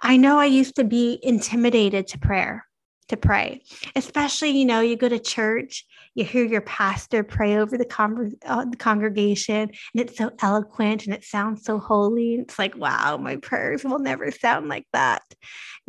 I 0.00 0.16
know 0.16 0.38
I 0.38 0.46
used 0.46 0.76
to 0.76 0.84
be 0.84 1.18
intimidated 1.22 2.08
to 2.08 2.18
prayer 2.18 2.66
to 3.08 3.16
pray. 3.16 3.62
Especially, 3.94 4.50
you 4.50 4.64
know, 4.64 4.80
you 4.80 4.96
go 4.96 5.08
to 5.08 5.18
church, 5.18 5.84
you 6.14 6.24
hear 6.24 6.44
your 6.44 6.60
pastor 6.60 7.22
pray 7.22 7.56
over 7.56 7.78
the, 7.78 7.84
con- 7.84 8.32
uh, 8.44 8.64
the 8.64 8.76
congregation, 8.76 9.70
and 9.70 9.70
it's 9.94 10.18
so 10.18 10.30
eloquent 10.40 11.04
and 11.04 11.14
it 11.14 11.24
sounds 11.24 11.64
so 11.64 11.78
holy. 11.78 12.34
It's 12.34 12.58
like, 12.58 12.76
wow, 12.76 13.16
my 13.16 13.36
prayers 13.36 13.84
will 13.84 14.00
never 14.00 14.30
sound 14.30 14.68
like 14.68 14.86
that. 14.92 15.22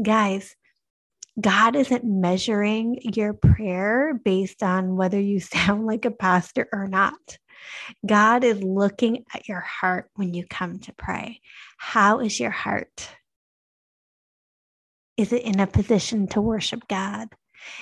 Guys, 0.02 0.56
God 1.40 1.76
isn't 1.76 2.04
measuring 2.04 3.00
your 3.02 3.34
prayer 3.34 4.14
based 4.14 4.62
on 4.64 4.96
whether 4.96 5.20
you 5.20 5.40
sound 5.40 5.86
like 5.86 6.06
a 6.06 6.12
pastor 6.12 6.68
or 6.72 6.88
not. 6.88 7.38
God 8.06 8.44
is 8.44 8.62
looking 8.64 9.26
at 9.34 9.48
your 9.48 9.60
heart 9.60 10.10
when 10.16 10.34
you 10.34 10.46
come 10.46 10.80
to 10.80 10.94
pray. 10.94 11.42
How 11.78 12.20
is 12.20 12.40
your 12.40 12.52
heart? 12.52 13.10
Is 15.18 15.34
it 15.34 15.44
in 15.44 15.60
a 15.60 15.68
position 15.68 16.28
to 16.30 16.42
worship 16.42 16.88
God? 16.88 17.28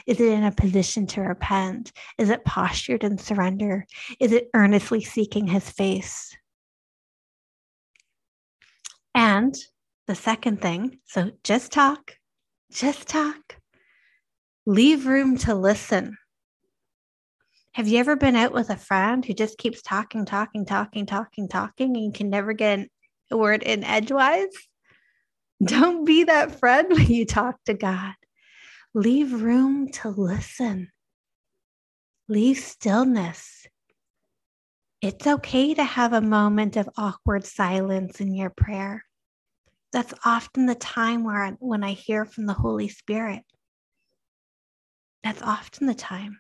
Is 0.06 0.20
it 0.20 0.32
in 0.32 0.44
a 0.44 0.52
position 0.52 1.08
to 1.08 1.22
repent? 1.22 1.92
Is 2.18 2.30
it 2.30 2.46
postured 2.46 3.04
in 3.04 3.18
surrender? 3.18 3.86
Is 4.20 4.32
it 4.32 4.50
earnestly 4.54 5.02
seeking 5.02 5.48
his 5.48 5.70
face? 5.70 6.36
And 9.14 9.56
the 10.08 10.16
second 10.16 10.62
thing, 10.62 11.00
so 11.06 11.32
just 11.44 11.72
talk, 11.72 12.18
just 12.72 13.08
talk. 13.08 13.58
Leave 14.66 15.06
room 15.06 15.38
to 15.40 15.56
listen. 15.56 16.18
Have 17.74 17.88
you 17.88 18.00
ever 18.00 18.16
been 18.16 18.36
out 18.36 18.52
with 18.52 18.70
a 18.70 18.76
friend 18.76 19.24
who 19.24 19.34
just 19.34 19.58
keeps 19.58 19.82
talking, 19.82 20.26
talking, 20.26 20.66
talking, 20.66 21.06
talking, 21.06 21.48
talking, 21.48 21.96
and 21.96 22.06
you 22.06 22.12
can 22.12 22.30
never 22.30 22.54
get 22.54 22.90
a 23.32 23.38
word 23.38 23.64
in 23.64 23.84
edgewise? 23.84 24.48
Don't 25.64 26.06
be 26.06 26.24
that 26.24 26.60
friend 26.60 26.88
when 26.90 27.08
you 27.08 27.26
talk 27.26 27.56
to 27.66 27.74
God. 27.74 28.14
Leave 28.96 29.41
room 29.41 29.89
to 29.89 30.10
listen. 30.10 30.89
Leave 32.27 32.58
stillness. 32.58 33.67
It's 35.01 35.27
okay 35.27 35.74
to 35.75 35.84
have 35.84 36.13
a 36.13 36.22
moment 36.22 36.75
of 36.75 36.89
awkward 36.98 37.46
silence 37.46 38.19
in 38.19 38.34
your 38.34 38.50
prayer. 38.50 39.05
That's 39.93 40.13
often 40.25 40.65
the 40.65 40.75
time 40.75 41.24
where 41.24 41.43
I, 41.43 41.51
when 41.60 41.84
I 41.84 41.93
hear 41.93 42.25
from 42.25 42.48
the 42.48 42.53
Holy 42.53 42.89
Spirit. 42.89 43.43
That's 45.24 45.41
often 45.41 45.88
the 45.88 45.96
time. 45.96 46.39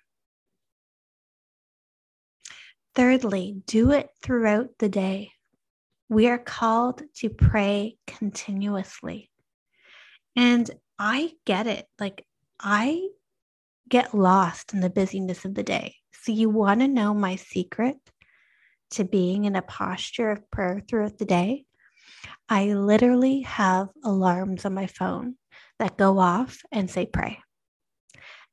Thirdly, 2.95 3.61
do 3.65 3.91
it 3.91 4.09
throughout 4.21 4.69
the 4.79 4.89
day. 4.89 5.31
We 6.09 6.27
are 6.27 6.39
called 6.39 7.03
to 7.17 7.29
pray 7.29 7.97
continuously. 8.07 9.29
And 10.35 10.69
I 10.97 11.31
get 11.45 11.67
it. 11.67 11.85
Like, 11.99 12.25
I 12.59 13.07
get 13.87 14.13
lost 14.13 14.73
in 14.73 14.81
the 14.81 14.89
busyness 14.89 15.45
of 15.45 15.55
the 15.55 15.63
day. 15.63 15.95
So, 16.11 16.31
you 16.31 16.49
want 16.49 16.81
to 16.81 16.87
know 16.87 17.13
my 17.13 17.35
secret 17.37 17.97
to 18.91 19.03
being 19.03 19.45
in 19.45 19.55
a 19.55 19.61
posture 19.61 20.31
of 20.31 20.49
prayer 20.51 20.81
throughout 20.87 21.17
the 21.17 21.25
day? 21.25 21.65
I 22.49 22.73
literally 22.73 23.41
have 23.41 23.89
alarms 24.03 24.65
on 24.65 24.73
my 24.73 24.87
phone 24.87 25.35
that 25.77 25.97
go 25.97 26.19
off 26.19 26.59
and 26.71 26.89
say, 26.89 27.05
pray. 27.05 27.39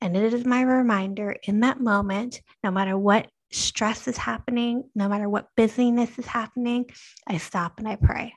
And 0.01 0.17
it 0.17 0.35
is 0.35 0.45
my 0.45 0.63
reminder 0.63 1.37
in 1.43 1.61
that 1.61 1.81
moment, 1.81 2.43
no 2.63 2.71
matter 2.71 2.97
what 2.97 3.29
stress 3.51 4.07
is 4.07 4.17
happening, 4.17 4.85
no 4.95 5.09
matter 5.09 5.29
what 5.29 5.49
busyness 5.57 6.19
is 6.19 6.27
happening, 6.27 6.87
I 7.27 7.39
stop 7.39 7.79
and 7.79 7.89
I 7.89 7.97
pray. 7.97 8.35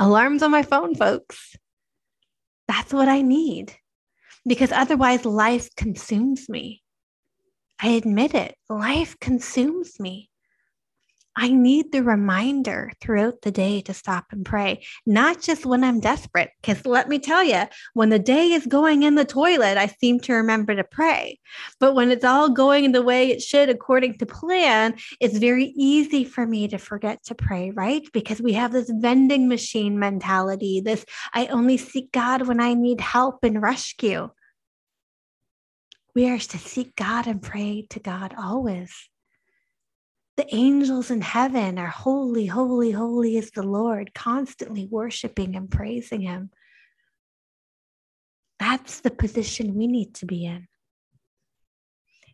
Alarms 0.00 0.42
on 0.42 0.50
my 0.50 0.62
phone, 0.62 0.94
folks. 0.94 1.56
That's 2.68 2.92
what 2.92 3.08
I 3.08 3.22
need 3.22 3.74
because 4.46 4.72
otherwise 4.72 5.24
life 5.24 5.68
consumes 5.76 6.48
me. 6.48 6.82
I 7.80 7.88
admit 7.88 8.34
it, 8.34 8.56
life 8.68 9.18
consumes 9.20 9.98
me. 10.00 10.30
I 11.40 11.52
need 11.52 11.92
the 11.92 12.02
reminder 12.02 12.90
throughout 13.00 13.42
the 13.42 13.52
day 13.52 13.80
to 13.82 13.94
stop 13.94 14.26
and 14.32 14.44
pray, 14.44 14.84
not 15.06 15.40
just 15.40 15.64
when 15.64 15.84
I'm 15.84 16.00
desperate. 16.00 16.50
Because 16.60 16.84
let 16.84 17.08
me 17.08 17.20
tell 17.20 17.44
you, 17.44 17.62
when 17.94 18.08
the 18.08 18.18
day 18.18 18.50
is 18.50 18.66
going 18.66 19.04
in 19.04 19.14
the 19.14 19.24
toilet, 19.24 19.78
I 19.78 19.86
seem 19.86 20.18
to 20.20 20.34
remember 20.34 20.74
to 20.74 20.82
pray. 20.82 21.38
But 21.78 21.94
when 21.94 22.10
it's 22.10 22.24
all 22.24 22.48
going 22.48 22.90
the 22.90 23.02
way 23.02 23.30
it 23.30 23.40
should 23.40 23.68
according 23.70 24.18
to 24.18 24.26
plan, 24.26 24.96
it's 25.20 25.38
very 25.38 25.66
easy 25.76 26.24
for 26.24 26.44
me 26.44 26.66
to 26.66 26.78
forget 26.78 27.22
to 27.26 27.36
pray, 27.36 27.70
right? 27.70 28.02
Because 28.12 28.42
we 28.42 28.54
have 28.54 28.72
this 28.72 28.90
vending 28.92 29.46
machine 29.46 29.96
mentality, 29.96 30.80
this 30.80 31.06
I 31.32 31.46
only 31.46 31.76
seek 31.76 32.10
God 32.10 32.48
when 32.48 32.58
I 32.58 32.74
need 32.74 33.00
help 33.00 33.44
and 33.44 33.62
rescue. 33.62 34.30
We 36.16 36.28
are 36.30 36.38
to 36.38 36.58
seek 36.58 36.96
God 36.96 37.28
and 37.28 37.40
pray 37.40 37.86
to 37.90 38.00
God 38.00 38.34
always. 38.36 39.08
The 40.38 40.54
angels 40.54 41.10
in 41.10 41.20
heaven 41.20 41.80
are 41.80 41.88
holy, 41.88 42.46
holy, 42.46 42.92
holy 42.92 43.36
is 43.36 43.50
the 43.50 43.64
Lord, 43.64 44.14
constantly 44.14 44.86
worshiping 44.86 45.56
and 45.56 45.68
praising 45.68 46.20
him. 46.20 46.50
That's 48.60 49.00
the 49.00 49.10
position 49.10 49.74
we 49.74 49.88
need 49.88 50.14
to 50.14 50.26
be 50.26 50.44
in. 50.44 50.68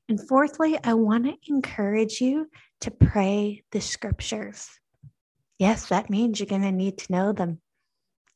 And 0.06 0.20
fourthly, 0.28 0.78
I 0.84 0.92
want 0.92 1.24
to 1.24 1.34
encourage 1.48 2.20
you 2.20 2.50
to 2.82 2.90
pray 2.90 3.64
the 3.72 3.80
scriptures. 3.80 4.68
Yes, 5.58 5.88
that 5.88 6.10
means 6.10 6.38
you're 6.38 6.46
going 6.46 6.60
to 6.60 6.72
need 6.72 6.98
to 6.98 7.12
know 7.12 7.32
them. 7.32 7.62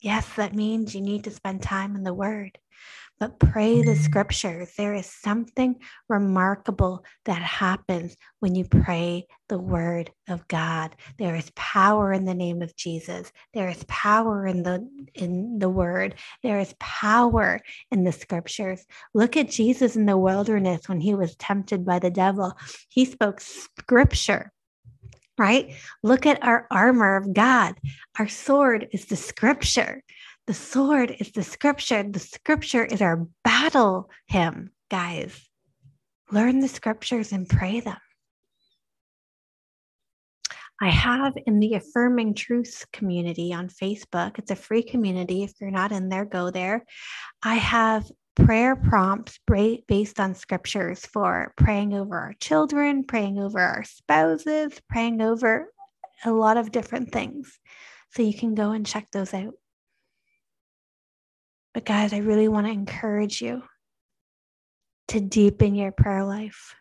Yes, 0.01 0.27
that 0.37 0.55
means 0.55 0.95
you 0.95 1.03
need 1.03 1.25
to 1.25 1.31
spend 1.31 1.61
time 1.61 1.95
in 1.95 2.05
the 2.05 2.15
word 2.15 2.57
but 3.21 3.39
pray 3.39 3.83
the 3.83 3.97
scriptures. 3.97 4.73
There 4.77 4.95
is 4.95 5.07
something 5.07 5.77
remarkable 6.09 7.05
that 7.25 7.43
happens 7.43 8.17
when 8.41 8.55
you 8.55 8.65
pray 8.65 9.27
the 9.49 9.59
word 9.59 10.11
of 10.29 10.47
God. 10.49 10.95
There 11.19 11.35
is 11.35 11.51
power 11.57 12.13
in 12.13 12.25
the 12.25 12.35
name 12.35 12.63
of 12.63 12.77
Jesus. 12.77 13.33
There 13.55 13.69
is 13.69 13.85
power 13.89 14.47
in 14.47 14.63
the 14.63 14.89
in 15.15 15.59
the 15.59 15.69
word. 15.69 16.15
There 16.43 16.61
is 16.61 16.75
power 16.79 17.61
in 17.91 18.05
the 18.05 18.13
scriptures. 18.13 18.85
Look 19.15 19.37
at 19.37 19.51
Jesus 19.51 19.97
in 19.97 20.07
the 20.07 20.19
wilderness 20.19 20.89
when 20.89 21.01
he 21.01 21.15
was 21.15 21.35
tempted 21.37 21.85
by 21.85 21.99
the 21.99 22.11
devil. 22.11 22.57
He 22.89 23.05
spoke 23.05 23.41
scripture 23.41 24.53
right? 25.39 25.73
Look 26.03 26.27
at 26.27 26.43
our 26.43 26.67
armor 26.71 27.17
of 27.17 27.33
God. 27.33 27.77
Our 28.19 28.29
sword 28.29 28.89
is 28.93 29.07
the 29.07 29.17
scripture. 29.17 30.03
The 30.49 30.55
sword 30.55 31.15
is 31.21 31.31
the 31.33 31.43
scripture. 31.43 32.03
The 32.03 32.19
scripture 32.19 32.83
is 32.83 33.03
our 33.03 33.27
battle 33.45 34.09
hymn, 34.29 34.71
guys. 34.91 35.39
Learn 36.33 36.61
the 36.61 36.69
scriptures 36.69 37.33
and 37.33 37.47
pray 37.47 37.81
them. 37.81 37.99
I 40.81 40.89
have 40.89 41.35
in 41.47 41.61
the 41.61 41.75
Affirming 41.75 42.33
Truths 42.33 42.87
community 42.95 43.53
on 43.53 43.69
Facebook. 43.69 44.39
It's 44.39 44.51
a 44.51 44.57
free 44.57 44.83
community. 44.83 45.43
If 45.43 45.53
you're 45.61 45.71
not 45.71 45.93
in 45.93 46.09
there, 46.09 46.25
go 46.25 46.51
there. 46.51 46.87
I 47.43 47.57
have 47.57 48.11
prayer 48.35 48.75
prompts 48.75 49.39
based 49.87 50.19
on 50.19 50.35
scriptures 50.35 51.05
for 51.05 51.53
praying 51.59 51.93
over 51.93 52.19
our 52.19 52.33
children, 52.41 53.05
praying 53.05 53.39
over 53.39 53.61
our 53.61 53.85
spouses, 53.85 54.81
praying 54.89 55.21
over 55.21 55.71
a 56.25 56.33
lot 56.33 56.57
of 56.57 56.73
different 56.73 57.13
things. 57.13 57.59
So 58.13 58.23
you 58.23 58.33
can 58.33 58.55
go 58.55 58.71
and 58.71 58.87
check 58.87 59.09
those 59.13 59.35
out. 59.35 59.53
But, 61.75 61.85
guys, 61.85 62.13
I 62.13 62.19
really 62.19 62.49
want 62.49 62.67
to 62.67 62.73
encourage 62.73 63.41
you 63.41 63.63
to 65.09 65.21
deepen 65.21 65.75
your 65.75 65.93
prayer 65.93 66.25
life, 66.25 66.75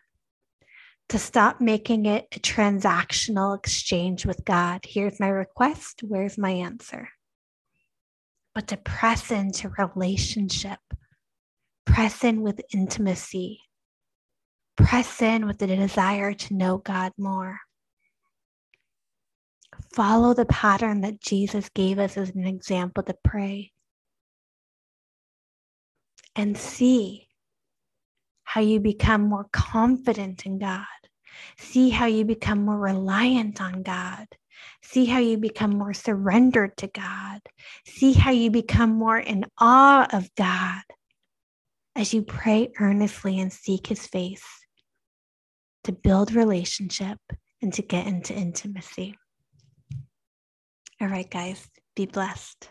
to 1.08 1.18
stop 1.18 1.60
making 1.60 2.06
it 2.06 2.26
a 2.34 2.40
transactional 2.40 3.56
exchange 3.56 4.26
with 4.26 4.44
God. 4.44 4.80
Here's 4.84 5.18
my 5.18 5.28
request, 5.28 6.02
where's 6.02 6.36
my 6.36 6.50
answer? 6.50 7.08
But 8.54 8.66
to 8.68 8.76
press 8.76 9.30
into 9.30 9.70
relationship, 9.70 10.80
press 11.86 12.24
in 12.24 12.42
with 12.42 12.60
intimacy, 12.74 13.60
press 14.76 15.22
in 15.22 15.46
with 15.46 15.58
the 15.58 15.66
desire 15.66 16.34
to 16.34 16.54
know 16.54 16.78
God 16.78 17.12
more. 17.16 17.60
Follow 19.94 20.34
the 20.34 20.46
pattern 20.46 21.00
that 21.02 21.20
Jesus 21.20 21.68
gave 21.70 21.98
us 21.98 22.16
as 22.16 22.30
an 22.30 22.46
example 22.46 23.02
to 23.04 23.14
pray 23.24 23.72
and 26.38 26.56
see 26.56 27.26
how 28.44 28.60
you 28.60 28.80
become 28.80 29.22
more 29.22 29.48
confident 29.52 30.46
in 30.46 30.58
God. 30.58 30.86
See 31.58 31.90
how 31.90 32.06
you 32.06 32.24
become 32.24 32.64
more 32.64 32.78
reliant 32.78 33.60
on 33.60 33.82
God. 33.82 34.26
See 34.82 35.04
how 35.04 35.18
you 35.18 35.36
become 35.36 35.76
more 35.76 35.92
surrendered 35.92 36.76
to 36.78 36.86
God. 36.86 37.40
See 37.86 38.12
how 38.12 38.30
you 38.30 38.50
become 38.50 38.90
more 38.90 39.18
in 39.18 39.44
awe 39.58 40.06
of 40.12 40.34
God 40.36 40.82
as 41.94 42.14
you 42.14 42.22
pray 42.22 42.70
earnestly 42.80 43.40
and 43.40 43.52
seek 43.52 43.88
his 43.88 44.06
face 44.06 44.46
to 45.84 45.92
build 45.92 46.32
relationship 46.32 47.18
and 47.60 47.72
to 47.74 47.82
get 47.82 48.06
into 48.06 48.32
intimacy. 48.32 49.18
All 51.00 51.08
right, 51.08 51.28
guys, 51.28 51.68
be 51.96 52.06
blessed. 52.06 52.70